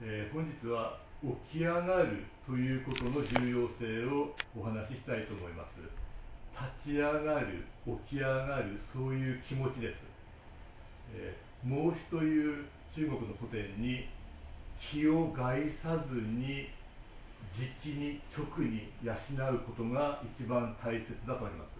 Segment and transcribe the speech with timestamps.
[0.00, 0.96] えー、本日は
[1.50, 5.80] 起き上がるということの重要性をお話ししたいと思います。
[6.78, 7.64] 立ち上がる
[8.06, 9.98] 起き上がるそういう気持ちです、
[11.14, 12.64] えー、孟子という
[12.94, 14.08] 中国の古典に
[14.80, 16.68] 気を害さずに
[17.50, 21.78] 時期に直に養うことが一番大切だとあります。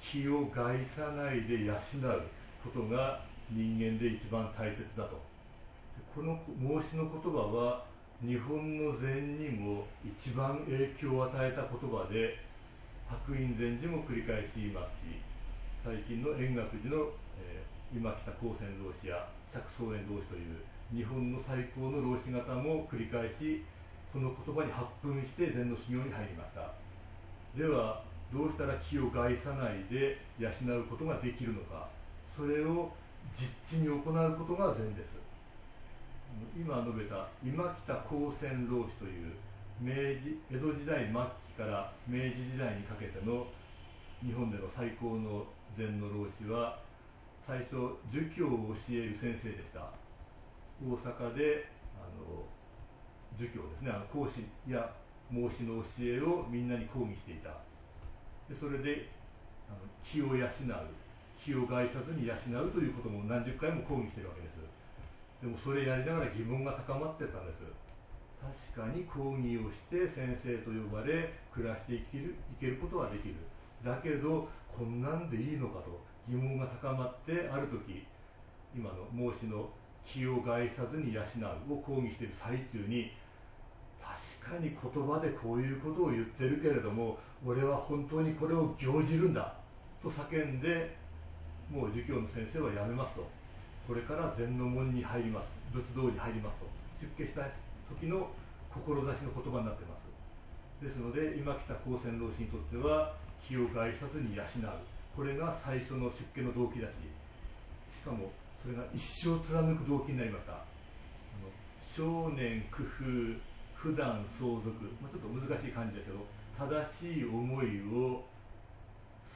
[0.00, 1.78] 気を害さないで養う
[2.62, 5.35] ことが人間で一番大切だと。
[6.14, 7.84] この孟子の言葉は
[8.24, 12.40] 日本の禅にも一番影響を与えた言葉で
[13.08, 15.20] 白隠禅師も繰り返し言いますし
[15.84, 20.64] 最近の円覚寺の、えー、今北高専老師や釈宗園老師という
[20.94, 23.62] 日本の最高の老師方も繰り返し
[24.12, 26.72] この言葉に発奮して禅の修行に入りました。
[27.52, 28.02] では
[28.32, 31.88] どうしたら気を害さないで養うことができるのか。
[32.34, 32.90] それを
[33.34, 35.16] 実地に行うことが禅です。
[36.56, 39.34] 今述べた今北高専老師という
[39.80, 43.46] 明治江戸時代末期から明治時代にかけての
[44.24, 45.44] 日本での最高の
[45.76, 46.78] 禅の老師は
[47.46, 49.92] 最初儒教を教える先生でした。
[50.82, 52.44] 大阪であの
[53.38, 54.90] 儒教ですねあの講師や
[55.30, 57.50] 孟子の教えをみんなに講義していた。
[58.48, 59.08] でそれで
[59.68, 60.48] あの気を養う
[61.38, 64.56] 気を害さずに養うということも何十回も講義してるわけです。
[65.40, 67.62] でもそれやりながら疑問が高まってたんです。
[68.74, 73.34] 確かに講義をして先生と呼ばれ暮らしていけるいけることはできる。
[73.84, 78.04] だけどこんなんでいいのかと疑問が高まってある時
[78.74, 79.68] 今の孟子の
[80.04, 81.22] 気を害さずに養
[81.70, 83.12] うを講義している最中に
[84.00, 89.54] 確かに言葉でこういうことを言ってるけれども俺は本当にこれを行じるんだ
[90.02, 90.96] と叫んで
[91.70, 93.26] もう儒教の先生は辞めますと。
[93.86, 95.48] これから禅の門に入ります。
[95.72, 96.66] 仏道に入りますと。
[97.00, 97.46] 出家した
[97.88, 98.30] 時の
[98.70, 100.84] 志の言葉になっています。
[100.84, 103.14] ですので今来た高専老師にとっては
[103.46, 104.46] 気を害さずに養う。
[105.16, 106.92] これが最初の出家の動機だし
[107.88, 108.30] しかも
[108.60, 110.52] それが一生貫く動機になりました。
[110.52, 110.56] あ
[111.40, 111.48] の
[111.88, 113.40] 少年工夫
[113.74, 114.68] 普段相続、
[115.00, 116.26] まあ、ちょっと難しい感じですけど
[116.58, 118.24] 正しい思いを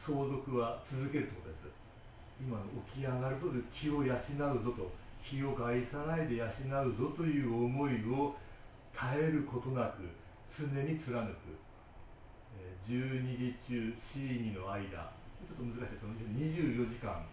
[0.04, 1.89] 相続は続けるということです。
[2.40, 2.58] 今
[2.92, 4.90] 起き上がると気を養うぞと
[5.22, 6.48] 気を害さないで養う
[6.96, 8.34] ぞという思いを
[8.92, 10.08] 耐えることなく
[10.50, 11.36] 常に貫く、
[12.88, 15.12] 12時中 C2 の間。
[15.46, 17.24] ちょっと難しいですけど24時間。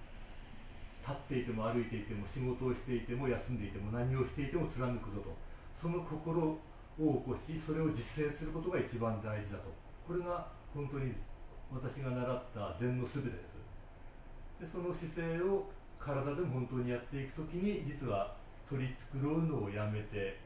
[1.02, 5.34] 立っていても歩いていても仕事をしていても休んでいても何をしていても貫くぞと。
[5.82, 6.60] その心を
[7.00, 9.72] 起こしそれを実践することが一番大事だと。
[10.06, 11.14] これが本当に
[11.72, 13.57] 私が習った禅の全てです。
[14.60, 15.70] でその姿勢を
[16.00, 18.36] 体でも本当にやっていくときに実は
[18.70, 20.40] 取り繕うのをやめて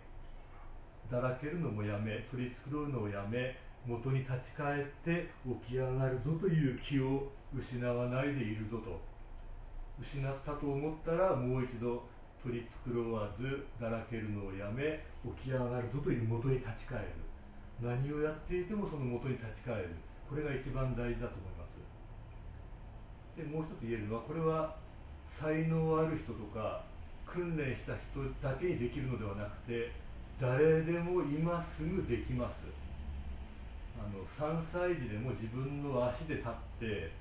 [1.09, 3.55] だらけるのもやめ取り繕うのをやめ
[3.85, 5.29] 元に立ち返って
[5.65, 9.01] 起き上がるぞという気を失わないでいるぞと。
[9.99, 12.03] 失ったと思ったらもう一度
[12.43, 15.03] 取り繕わずだらけるのをやめ
[15.37, 17.07] 起き上がるぞという元に立ち返る。
[17.81, 19.89] 何をやっていてもその元に立ち返る。
[20.29, 22.00] これが一番大事だと思います。
[23.37, 24.75] でもう一つ言えるのはこれは
[25.29, 26.83] 才能ある人とか
[27.25, 29.91] 訓練した人だけにできるのではなくて
[30.39, 32.59] 誰でも今すぐできます。
[33.99, 37.11] あの3歳児でも自分の足で立って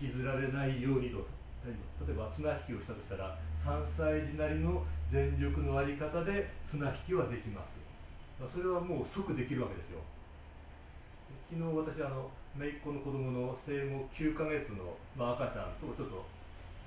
[0.00, 1.26] 引きずられないようにと。
[1.62, 1.70] 例
[2.10, 4.82] えば綱引きをしたとしたら3歳児なりの
[5.12, 8.52] 全力の在り方で綱引きはできます。
[8.52, 10.00] それはもう即できるわけですよ。
[11.50, 16.24] 昨日私あの姪っ子の子供の生後9ヶ月の、まあ、赤ちゃんとちょっと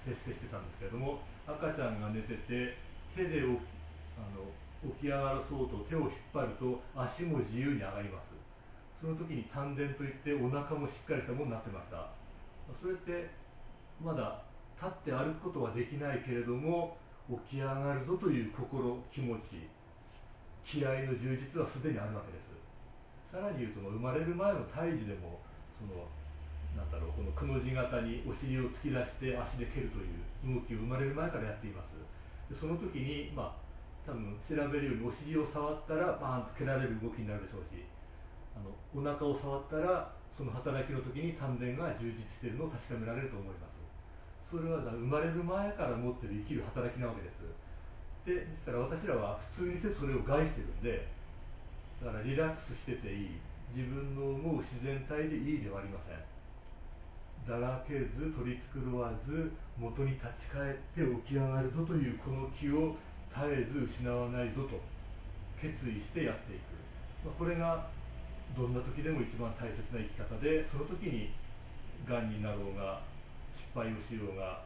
[0.05, 2.77] 接してたんですけれども赤ちゃんが寝てて
[3.15, 3.75] 手で起き
[4.13, 4.45] あの
[4.93, 8.35] 起き上がらそうと手を引っ張ると足も自由に上がります。
[9.01, 12.13] その時に丹田といってお腹もしっかりしたものになってました。
[12.79, 13.29] それって
[14.03, 14.41] まだ
[14.77, 16.97] 立って歩くことはできないけれども
[17.49, 19.65] 起き上がるぞという心気持ち
[20.63, 22.45] 気合の充実はすでにあるわけです。
[23.33, 25.39] さらに言うと生まれる前の胎児でも
[25.79, 26.07] その
[26.75, 31.95] なんだろうこのくの字型にお尻を突き出して足で蹴るという動きを生まれる前からやっています。
[32.51, 33.65] でその時にまあ
[34.05, 37.81] 多分調べるようにお尻を触ったらバーンと蹴られる動きになるでしょうし
[38.53, 43.75] あのお腹を触ったらその働きの時に丹田が充実しているのを確かめられると思います。
[44.45, 47.41] それは生まれる前から持ってる生きる働きなわけです。
[48.25, 51.07] でですから私らは普通にしてそれを害してるんで
[52.03, 53.39] だからリラックスしてていい。
[53.73, 56.35] 自分の思う自然体でいいではありません。
[57.45, 62.97] だらけず取り繕わず元に立ち返って起き上がるぞというこの気を
[63.29, 64.81] 絶えず失わないぞと
[65.61, 66.73] 決意してやっていく、
[67.23, 67.85] まあ、これが
[68.57, 71.29] どんな時でも一番大切な生き方でその時に
[72.07, 73.01] がんになろうが
[73.53, 74.65] 失敗をしようが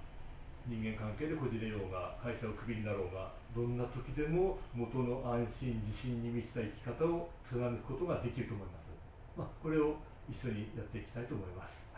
[0.67, 8.88] 人間関係でこじれようが会社をクビになろうがどんな時でも元の安心自信に満ちた生き方を貫くことができると思います、
[9.39, 9.95] まあ、これを
[10.29, 11.88] 一緒にやっていきたいと思います、